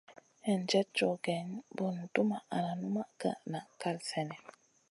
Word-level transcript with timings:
Hinjèd 0.45 0.87
cow 0.97 1.15
geyni, 1.25 1.57
bùn 1.75 1.95
dumʼma 2.13 2.37
al 2.55 2.67
numʼma 2.81 3.31
na 3.51 3.59
kal 3.81 3.97
sènèh. 4.09 4.41